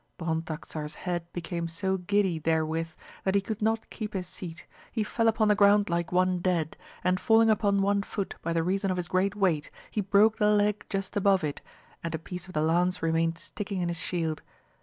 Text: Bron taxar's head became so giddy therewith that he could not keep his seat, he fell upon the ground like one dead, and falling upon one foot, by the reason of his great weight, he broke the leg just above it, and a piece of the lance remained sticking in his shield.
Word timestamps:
Bron 0.17 0.41
taxar's 0.41 0.95
head 0.95 1.31
became 1.31 1.67
so 1.67 1.95
giddy 1.97 2.39
therewith 2.39 2.95
that 3.23 3.35
he 3.35 3.39
could 3.41 3.61
not 3.61 3.87
keep 3.91 4.13
his 4.15 4.25
seat, 4.25 4.65
he 4.91 5.03
fell 5.03 5.27
upon 5.27 5.47
the 5.47 5.53
ground 5.53 5.91
like 5.91 6.11
one 6.11 6.39
dead, 6.39 6.75
and 7.03 7.19
falling 7.19 7.51
upon 7.51 7.83
one 7.83 8.01
foot, 8.01 8.33
by 8.41 8.51
the 8.51 8.63
reason 8.63 8.89
of 8.89 8.97
his 8.97 9.07
great 9.07 9.35
weight, 9.35 9.69
he 9.91 10.01
broke 10.01 10.39
the 10.39 10.49
leg 10.49 10.87
just 10.89 11.15
above 11.15 11.43
it, 11.43 11.61
and 12.03 12.15
a 12.15 12.17
piece 12.17 12.47
of 12.47 12.53
the 12.55 12.63
lance 12.63 13.03
remained 13.03 13.37
sticking 13.37 13.79
in 13.81 13.89
his 13.89 13.99
shield. 13.99 14.41